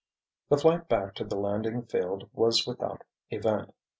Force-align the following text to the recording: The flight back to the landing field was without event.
The 0.49 0.57
flight 0.57 0.87
back 0.89 1.13
to 1.13 1.23
the 1.23 1.35
landing 1.35 1.83
field 1.83 2.27
was 2.33 2.65
without 2.65 3.03
event. 3.29 3.71